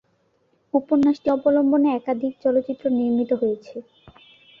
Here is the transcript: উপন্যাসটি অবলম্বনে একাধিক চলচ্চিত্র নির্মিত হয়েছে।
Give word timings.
উপন্যাসটি 0.73 1.27
অবলম্বনে 1.35 1.89
একাধিক 1.93 2.33
চলচ্চিত্র 2.43 2.85
নির্মিত 2.97 3.31
হয়েছে। 3.41 3.75